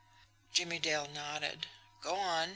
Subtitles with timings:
[0.51, 1.67] Jimmie Dale nodded.
[2.01, 2.49] "Go on!"